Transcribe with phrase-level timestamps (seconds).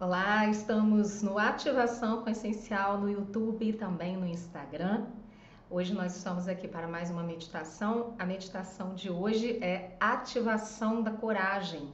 [0.00, 5.06] Olá, estamos no Ativação com Essencial no YouTube e também no Instagram.
[5.70, 8.12] Hoje nós estamos aqui para mais uma meditação.
[8.18, 11.92] A meditação de hoje é ativação da coragem.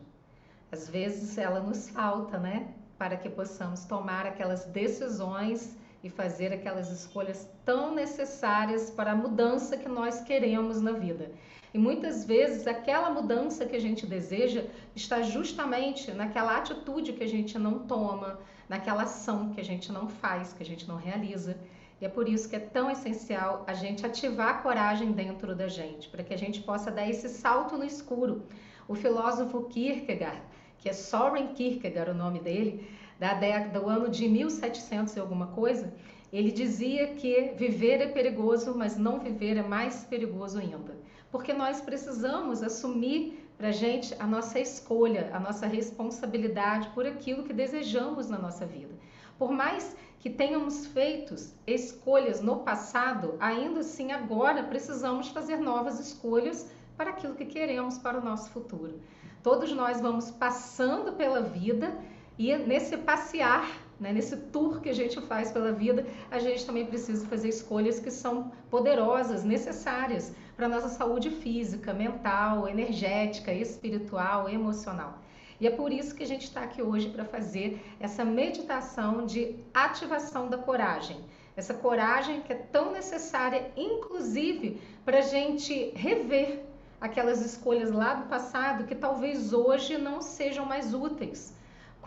[0.73, 2.73] Às vezes ela nos falta, né?
[2.97, 9.77] Para que possamos tomar aquelas decisões e fazer aquelas escolhas tão necessárias para a mudança
[9.77, 11.31] que nós queremos na vida.
[11.73, 14.65] E muitas vezes aquela mudança que a gente deseja
[14.95, 20.09] está justamente naquela atitude que a gente não toma, naquela ação que a gente não
[20.09, 21.57] faz, que a gente não realiza.
[22.01, 25.69] E é por isso que é tão essencial a gente ativar a coragem dentro da
[25.69, 28.47] gente, para que a gente possa dar esse salto no escuro.
[28.89, 30.43] O filósofo Kierkegaard,
[30.79, 35.49] que é Soren Kierkegaard o nome dele, da década do ano de 1700 e alguma
[35.49, 35.93] coisa,
[36.33, 40.99] ele dizia que viver é perigoso, mas não viver é mais perigoso ainda
[41.31, 47.45] porque nós precisamos assumir para a gente a nossa escolha, a nossa responsabilidade por aquilo
[47.45, 48.95] que desejamos na nossa vida.
[49.39, 51.35] Por mais que tenhamos feito
[51.67, 58.19] escolhas no passado, ainda assim agora precisamos fazer novas escolhas para aquilo que queremos para
[58.19, 59.01] o nosso futuro.
[59.43, 61.97] Todos nós vamos passando pela vida
[62.39, 63.71] e nesse passear,
[64.01, 68.01] né, nesse tour que a gente faz pela vida, a gente também precisa fazer escolhas
[68.01, 75.19] que são poderosas, necessárias para a nossa saúde física, mental, energética, espiritual, emocional.
[75.61, 79.57] E é por isso que a gente está aqui hoje para fazer essa meditação de
[79.75, 81.19] ativação da coragem.
[81.55, 86.63] Essa coragem que é tão necessária, inclusive, para a gente rever
[86.99, 91.60] aquelas escolhas lá do passado que talvez hoje não sejam mais úteis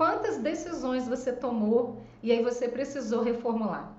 [0.04, 3.90] Quantas decisões você tomou e aí você precisou reformular?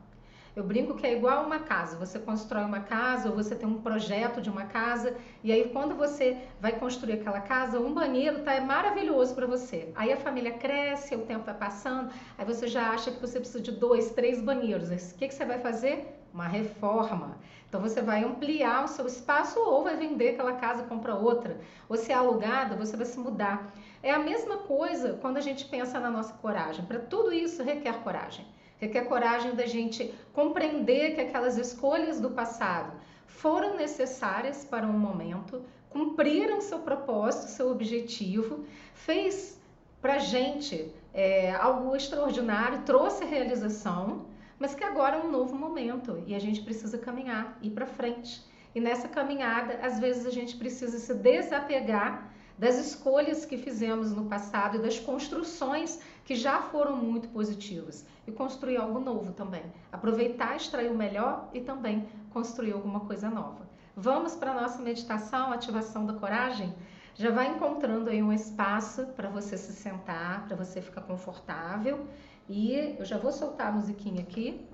[0.54, 1.96] Eu brinco que é igual uma casa.
[1.96, 5.94] Você constrói uma casa ou você tem um projeto de uma casa e aí quando
[5.94, 9.90] você vai construir aquela casa, um banheiro tá é maravilhoso para você.
[9.94, 13.62] Aí a família cresce, o tempo vai passando, aí você já acha que você precisa
[13.62, 14.90] de dois, três banheiros.
[14.90, 16.06] O que, que você vai fazer?
[16.34, 17.38] Uma reforma.
[17.66, 21.58] Então você vai ampliar o seu espaço ou vai vender aquela casa e comprar outra.
[21.88, 23.72] Ou se é alugada, você vai se mudar.
[24.04, 26.84] É a mesma coisa quando a gente pensa na nossa coragem.
[26.84, 28.44] Para tudo isso requer coragem.
[28.76, 32.92] Requer coragem da gente compreender que aquelas escolhas do passado
[33.26, 39.58] foram necessárias para um momento, cumpriram seu propósito, seu objetivo, fez
[40.02, 44.26] para a gente é, algo extraordinário, trouxe realização,
[44.58, 48.44] mas que agora é um novo momento e a gente precisa caminhar, ir para frente.
[48.74, 54.26] E nessa caminhada, às vezes a gente precisa se desapegar das escolhas que fizemos no
[54.26, 59.62] passado e das construções que já foram muito positivas e construir algo novo também.
[59.92, 63.68] Aproveitar, extrair o melhor e também construir alguma coisa nova.
[63.96, 66.74] Vamos para a nossa meditação, ativação da coragem?
[67.14, 72.06] Já vai encontrando aí um espaço para você se sentar, para você ficar confortável.
[72.48, 74.66] E eu já vou soltar a musiquinha aqui.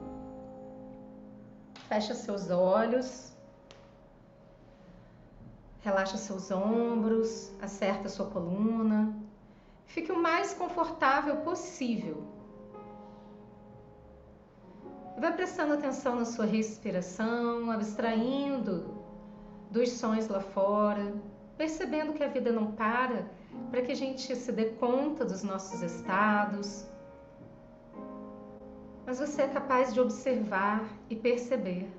[1.88, 3.36] Fecha seus olhos.
[5.82, 9.16] Relaxa seus ombros, acerta sua coluna.
[9.86, 12.22] Fique o mais confortável possível.
[15.18, 18.94] Vai prestando atenção na sua respiração, abstraindo
[19.70, 21.14] dos sons lá fora,
[21.56, 23.30] percebendo que a vida não para,
[23.70, 26.86] para que a gente se dê conta dos nossos estados.
[29.06, 31.91] Mas você é capaz de observar e perceber,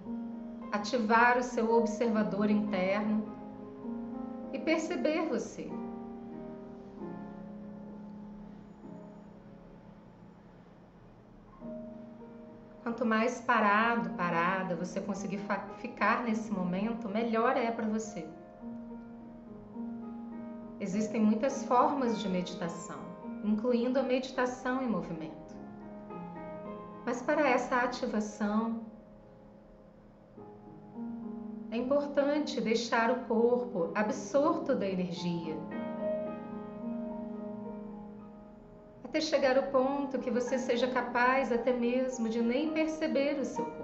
[0.72, 3.41] ativar o seu observador interno
[4.62, 5.70] perceber você.
[12.84, 15.40] Quanto mais parado, parada você conseguir
[15.78, 18.28] ficar nesse momento, melhor é para você.
[20.80, 23.00] Existem muitas formas de meditação,
[23.44, 25.56] incluindo a meditação em movimento.
[27.06, 28.82] Mas para essa ativação,
[31.72, 35.56] é importante deixar o corpo absorto da energia.
[39.06, 43.64] Até chegar ao ponto que você seja capaz até mesmo de nem perceber o seu
[43.64, 43.82] corpo.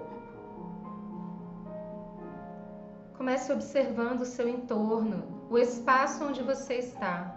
[3.16, 7.34] Comece observando o seu entorno, o espaço onde você está.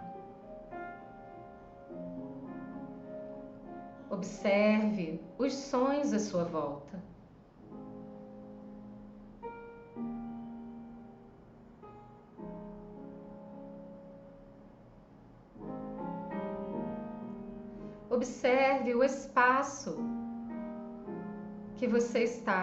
[4.10, 7.11] Observe os sons à sua volta.
[18.12, 19.96] Observe o espaço
[21.76, 22.62] que você está.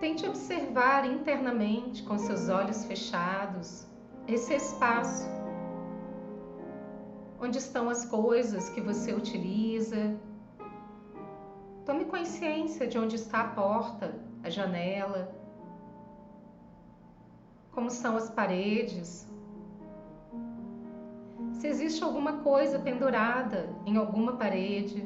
[0.00, 3.86] Tente observar internamente, com seus olhos fechados,
[4.26, 5.28] esse espaço.
[7.38, 10.18] Onde estão as coisas que você utiliza?
[11.84, 15.30] Tome consciência de onde está a porta, a janela,
[17.72, 19.28] como são as paredes.
[21.58, 25.04] Se existe alguma coisa pendurada em alguma parede.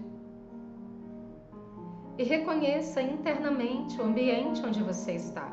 [2.19, 5.50] E reconheça internamente o ambiente onde você está.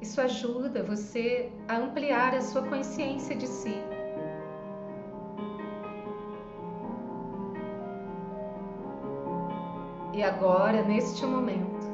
[0.00, 3.74] Isso ajuda você a ampliar a sua consciência de si.
[10.14, 11.86] E agora, neste momento,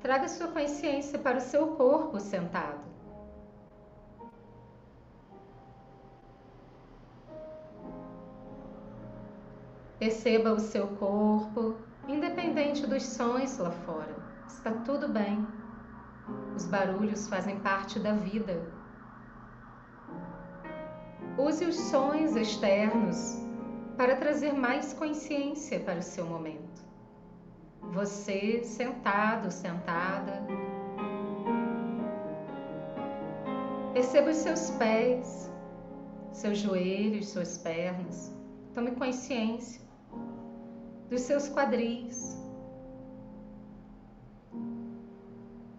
[0.00, 2.85] traga sua consciência para o seu corpo sentado.
[9.98, 11.74] Perceba o seu corpo,
[12.06, 14.14] independente dos sons lá fora.
[14.46, 15.46] Está tudo bem.
[16.54, 18.60] Os barulhos fazem parte da vida.
[21.38, 23.38] Use os sons externos
[23.96, 26.84] para trazer mais consciência para o seu momento.
[27.92, 30.42] Você sentado, sentada.
[33.94, 35.50] Perceba os seus pés,
[36.32, 38.30] seus joelhos, suas pernas.
[38.74, 39.85] Tome consciência
[41.08, 42.36] dos seus quadris.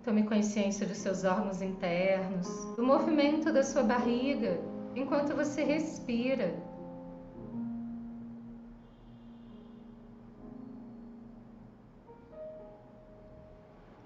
[0.03, 4.57] Tome consciência dos seus órgãos internos, do movimento da sua barriga
[4.95, 6.55] enquanto você respira.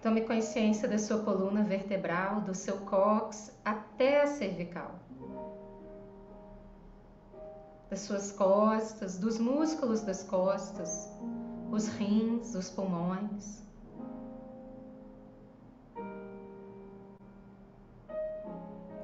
[0.02, 4.96] Tome consciência da sua coluna vertebral, do seu cóccix até a cervical.
[7.92, 11.10] Das suas costas, dos músculos das costas,
[11.70, 13.62] os rins, os pulmões.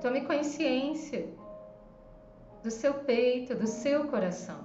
[0.01, 1.27] Tome consciência
[2.63, 4.63] do seu peito, do seu coração.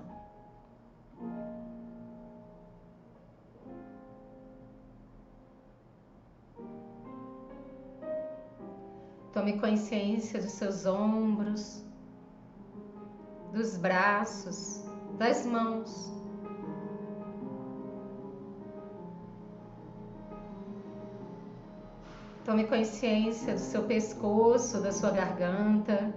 [9.33, 11.83] Tome consciência dos seus ombros,
[13.53, 14.85] dos braços,
[15.19, 16.11] das mãos.
[22.45, 26.13] Tome consciência do seu pescoço, da sua garganta,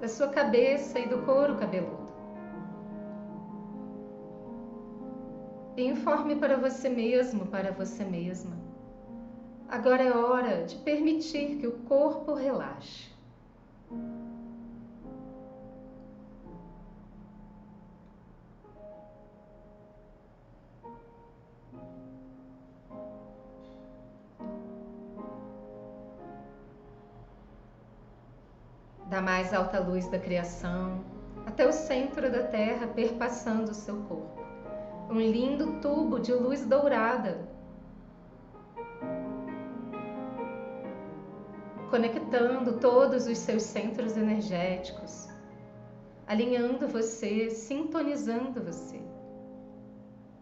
[0.00, 2.06] da sua cabeça e do couro cabeludo.
[5.76, 8.66] E informe para você mesmo, para você mesma
[9.68, 13.10] Agora é hora de permitir que o corpo relaxe.
[29.08, 31.04] Da mais alta luz da criação
[31.46, 34.44] até o centro da terra, perpassando o seu corpo.
[35.08, 37.46] Um lindo tubo de luz dourada
[41.90, 45.28] conectando todos os seus centros energéticos,
[46.26, 49.00] alinhando você, sintonizando você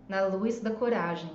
[0.08, 1.30] na luz da coragem.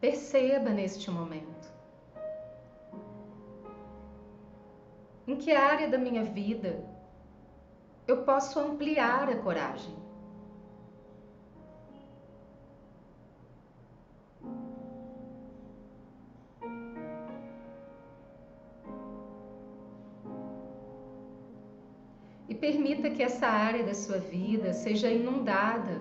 [0.00, 1.68] Perceba neste momento
[5.26, 6.84] em que área da minha vida
[8.06, 10.08] eu posso ampliar a coragem.
[22.60, 26.00] permita que essa área da sua vida seja inundada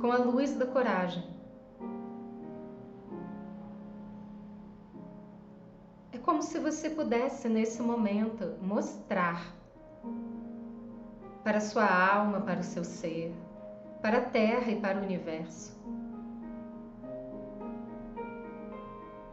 [0.00, 1.37] com a luz da coragem.
[6.28, 9.50] Como se você pudesse, nesse momento, mostrar
[11.42, 13.34] para sua alma, para o seu ser,
[14.02, 15.74] para a Terra e para o universo.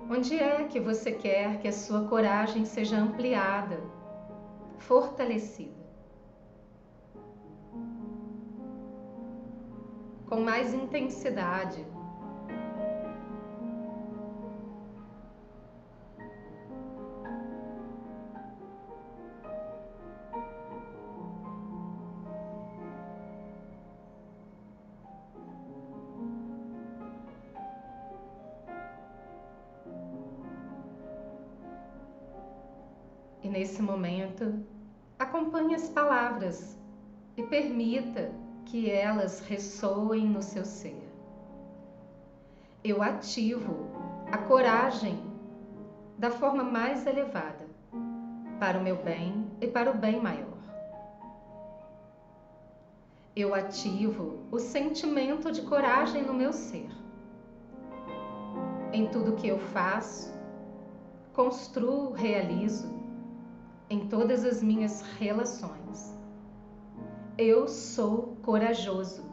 [0.10, 3.78] Onde é que você quer que a sua coragem seja ampliada,
[4.78, 5.75] fortalecida?
[10.28, 11.86] com mais intensidade.
[35.75, 36.77] Acompanhe as palavras
[37.36, 38.32] e permita
[38.65, 41.03] que elas ressoem no seu ser.
[42.84, 43.88] eu ativo
[44.32, 45.20] a coragem
[46.17, 47.65] da forma mais elevada
[48.60, 50.55] para o meu bem e para o bem maior.
[53.36, 56.89] Eu ativo o sentimento de coragem no meu ser.
[58.94, 60.32] Em tudo que eu faço,
[61.34, 62.95] construo, realizo,
[63.89, 66.15] em todas as minhas relações.
[67.38, 69.24] Eu sou corajoso.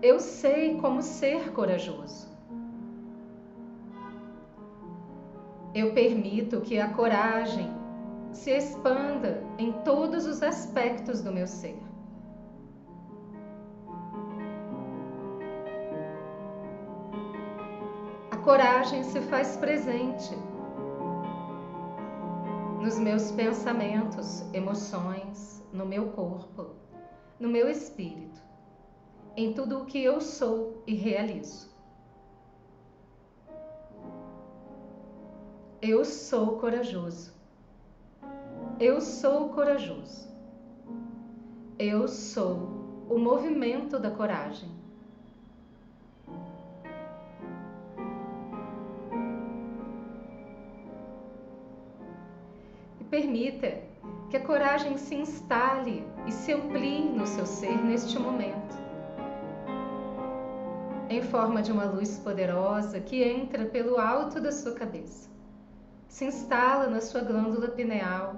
[0.00, 2.28] Eu sei como ser corajoso.
[5.74, 7.72] Eu permito que a coragem
[8.32, 11.76] se expanda em todos os aspectos do meu ser.
[18.44, 20.36] Coragem se faz presente
[22.78, 26.74] nos meus pensamentos, emoções, no meu corpo,
[27.40, 28.38] no meu espírito,
[29.34, 31.72] em tudo o que eu sou e realizo.
[35.80, 37.32] Eu sou corajoso.
[38.78, 40.28] Eu sou corajoso.
[41.78, 44.83] Eu sou o movimento da coragem.
[53.14, 53.80] Permita
[54.28, 58.74] que a coragem se instale e se amplie no seu ser neste momento,
[61.08, 65.32] em forma de uma luz poderosa que entra pelo alto da sua cabeça
[66.14, 68.36] se instala na sua glândula pineal.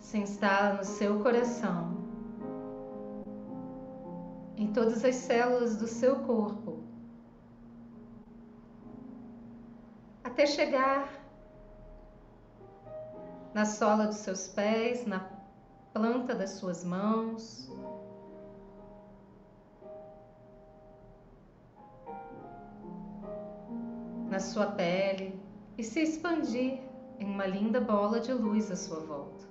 [0.00, 1.98] Se instala no seu coração,
[4.56, 6.85] em todas as células do seu corpo,
[10.36, 11.08] até chegar
[13.54, 15.26] na sola dos seus pés, na
[15.94, 17.72] planta das suas mãos,
[24.28, 25.40] na sua pele
[25.78, 26.80] e se expandir
[27.18, 29.46] em uma linda bola de luz à sua volta.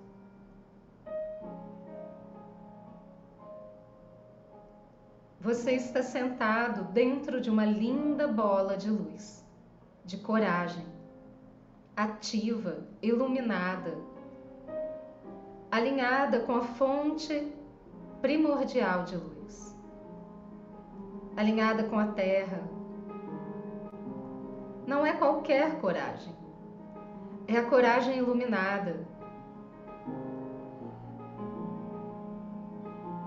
[5.41, 9.44] Você está sentado dentro de uma linda bola de luz,
[10.05, 10.85] de coragem,
[11.95, 13.97] ativa, iluminada,
[15.71, 17.51] alinhada com a fonte
[18.21, 19.75] primordial de luz,
[21.35, 22.61] alinhada com a terra,
[24.85, 26.35] não é qualquer coragem,
[27.47, 29.05] é a coragem iluminada.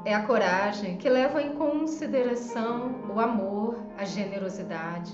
[0.04, 5.12] É a coragem que leva em consideração o amor, a generosidade,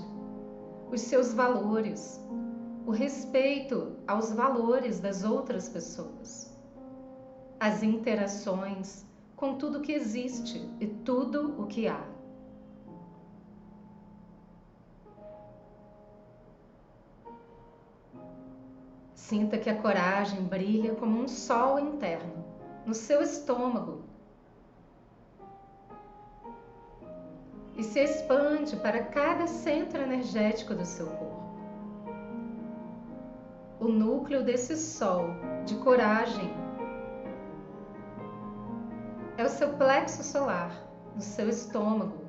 [0.95, 2.21] os seus valores,
[2.85, 6.57] o respeito aos valores das outras pessoas,
[7.59, 12.01] as interações com tudo que existe e tudo o que há.
[19.13, 22.45] Sinta que a coragem brilha como um sol interno
[22.85, 24.04] no seu estômago
[27.75, 31.45] e se expande para cada centro energético do seu corpo.
[33.79, 35.27] O núcleo desse sol
[35.65, 36.51] de coragem
[39.37, 40.71] é o seu plexo solar,
[41.13, 42.24] no seu estômago,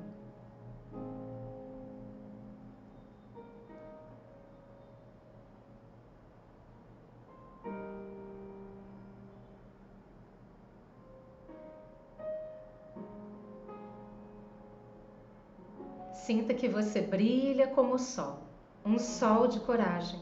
[16.57, 18.39] que você brilha como o sol,
[18.83, 20.19] um sol de coragem,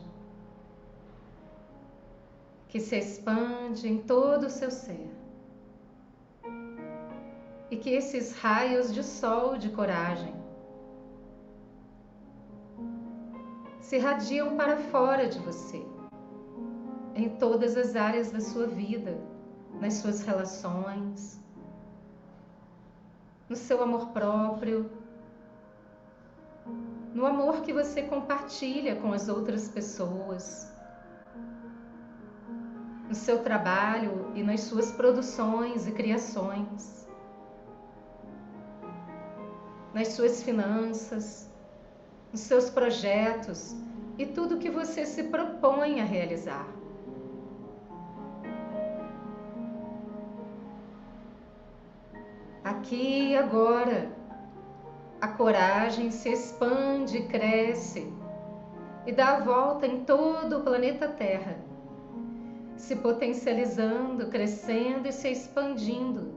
[2.68, 5.10] que se expande em todo o seu ser.
[7.72, 10.36] E que esses raios de sol de coragem
[13.80, 15.84] se irradiam para fora de você,
[17.15, 19.18] em todas as áreas da sua vida,
[19.80, 21.39] nas suas relações,
[23.48, 24.89] no seu amor próprio,
[27.15, 30.69] no amor que você compartilha com as outras pessoas,
[33.07, 37.07] no seu trabalho e nas suas produções e criações,
[39.93, 41.50] nas suas finanças,
[42.34, 43.74] nos seus projetos
[44.17, 46.67] e tudo que você se propõe a realizar.
[52.62, 54.12] Aqui e agora,
[55.25, 58.13] a coragem se expande cresce
[59.08, 61.58] e dá a volta em todo o planeta Terra,
[62.77, 66.36] se potencializando, crescendo e se expandindo,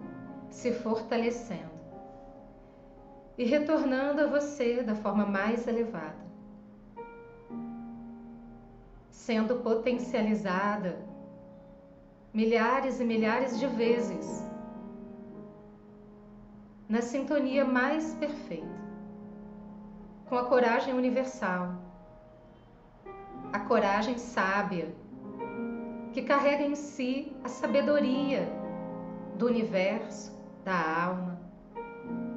[0.48, 1.78] se fortalecendo
[3.36, 6.26] e retornando a você da forma mais elevada,
[9.10, 10.98] sendo potencializada
[12.32, 14.42] milhares e milhares de vezes
[16.88, 18.66] na sintonia mais perfeita,
[20.26, 21.74] com a coragem universal,
[23.52, 24.94] a coragem sábia,
[26.12, 28.48] que carrega em si a sabedoria
[29.36, 30.32] do universo,
[30.64, 31.38] da alma,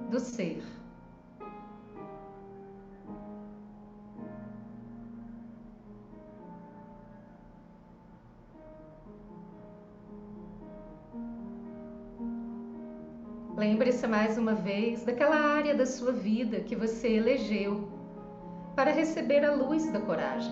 [0.10, 0.62] do ser.
[13.62, 17.88] Lembre-se mais uma vez daquela área da sua vida que você elegeu
[18.76, 20.52] para receber a luz da coragem.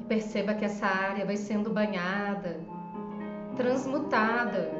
[0.00, 2.58] E perceba que essa área vai sendo banhada,
[3.54, 4.72] transmutada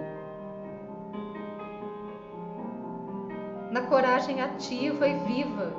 [3.71, 5.75] na coragem ativa e viva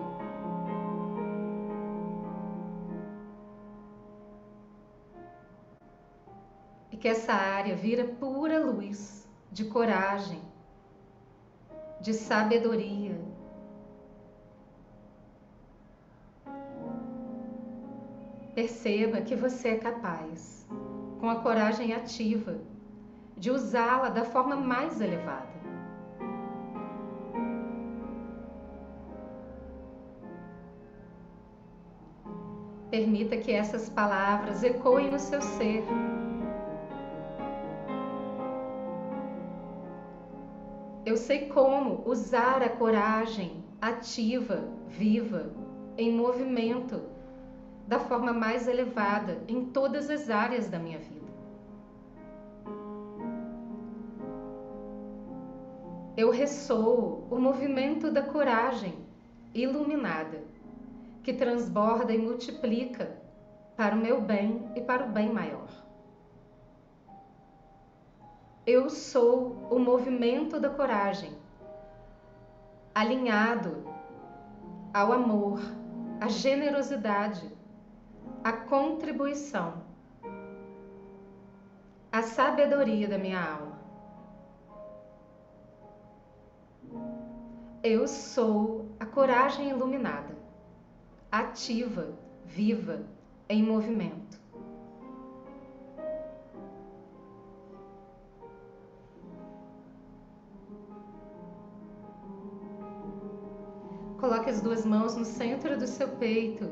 [7.01, 10.39] que essa área vira pura luz de coragem,
[11.99, 13.19] de sabedoria.
[18.53, 20.67] Perceba que você é capaz,
[21.19, 22.59] com a coragem ativa,
[23.35, 25.49] de usá-la da forma mais elevada.
[32.91, 35.83] Permita que essas palavras ecoem no seu ser
[41.11, 45.51] Eu sei como usar a coragem ativa, viva,
[45.97, 47.01] em movimento,
[47.85, 51.27] da forma mais elevada em todas as áreas da minha vida.
[56.15, 58.95] Eu ressoo o movimento da coragem
[59.53, 60.41] iluminada,
[61.23, 63.19] que transborda e multiplica
[63.75, 65.80] para o meu bem e para o bem maior.
[68.65, 71.35] Eu sou o movimento da coragem,
[72.93, 73.83] alinhado
[74.93, 75.59] ao amor,
[76.19, 77.51] à generosidade,
[78.43, 79.81] à contribuição,
[82.11, 83.79] à sabedoria da minha alma.
[87.83, 90.37] Eu sou a coragem iluminada,
[91.31, 92.13] ativa,
[92.45, 93.03] viva,
[93.49, 94.40] em movimento.
[104.31, 106.63] Coloque as duas mãos no centro do seu peito.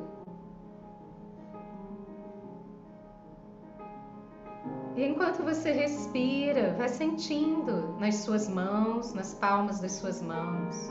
[4.95, 10.89] E enquanto você respira, vai sentindo nas suas mãos, nas palmas das suas mãos,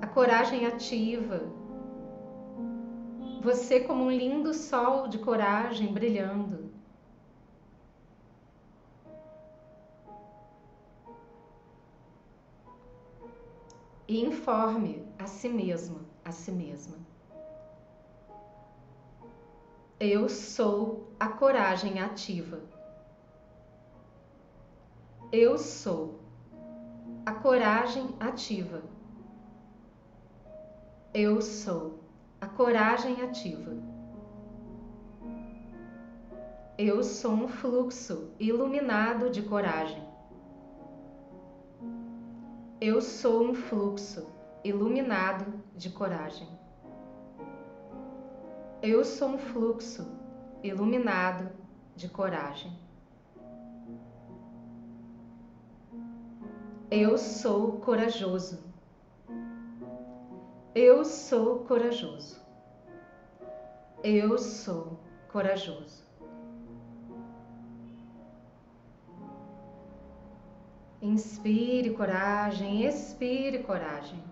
[0.00, 1.42] a coragem ativa.
[3.42, 6.57] Você como um lindo sol de coragem brilhando.
[14.08, 16.96] E informe a si mesmo, a si mesma.
[20.00, 22.62] Eu sou a coragem ativa.
[25.30, 26.20] Eu sou
[27.26, 28.82] a coragem ativa.
[31.12, 31.98] Eu sou
[32.40, 33.76] a coragem ativa.
[36.78, 40.07] Eu sou um fluxo iluminado de coragem.
[42.80, 46.46] Eu sou um fluxo iluminado de coragem.
[48.80, 50.06] Eu sou um fluxo
[50.62, 51.50] iluminado
[51.96, 52.72] de coragem.
[56.88, 58.62] Eu sou corajoso.
[60.72, 62.40] Eu sou corajoso.
[64.04, 65.00] Eu sou
[65.32, 66.07] corajoso.
[71.00, 74.22] Inspire coragem, expire coragem.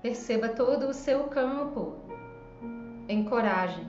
[0.00, 1.96] Perceba todo o seu campo
[3.08, 3.86] em coragem.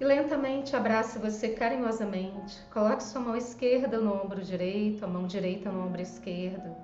[0.00, 2.60] E lentamente abrace você carinhosamente.
[2.72, 6.74] Coloque sua mão esquerda no ombro direito, a mão direita no ombro esquerdo.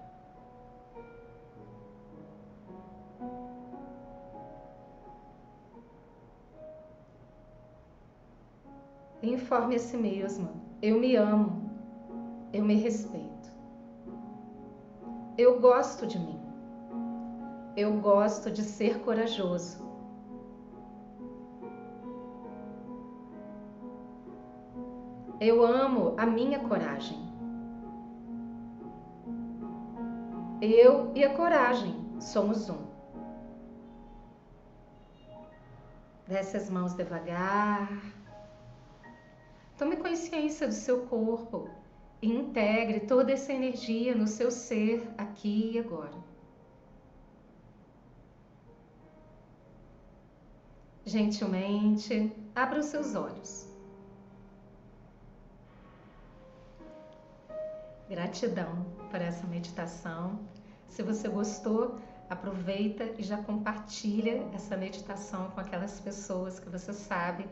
[9.50, 10.48] Informe a si mesma:
[10.80, 11.68] eu me amo,
[12.52, 13.50] eu me respeito,
[15.36, 16.40] eu gosto de mim,
[17.76, 19.84] Eu gosto de ser corajoso.
[25.40, 27.18] Eu amo a minha coragem.
[30.62, 32.86] Eu e a coragem somos um.
[36.28, 38.19] Desce as mãos devagar.
[39.80, 41.70] Tome consciência do seu corpo
[42.20, 46.18] e integre toda essa energia no seu ser aqui e agora.
[51.02, 53.66] Gentilmente, abra os seus olhos.
[58.06, 60.40] Gratidão por essa meditação.
[60.88, 67.48] Se você gostou, aproveita e já compartilha essa meditação com aquelas pessoas que você sabe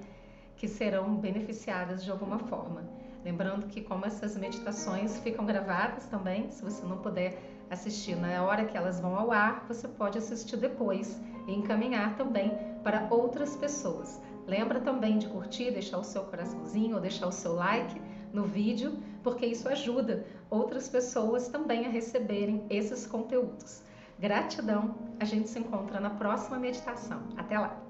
[0.58, 2.82] que serão beneficiadas de alguma forma.
[3.24, 7.38] Lembrando que como essas meditações ficam gravadas também, se você não puder
[7.70, 12.52] assistir na hora que elas vão ao ar, você pode assistir depois e encaminhar também
[12.82, 14.20] para outras pessoas.
[14.46, 18.00] Lembra também de curtir, deixar o seu coraçãozinho ou deixar o seu like
[18.32, 23.82] no vídeo, porque isso ajuda outras pessoas também a receberem esses conteúdos.
[24.18, 27.22] Gratidão, a gente se encontra na próxima meditação.
[27.36, 27.87] Até lá!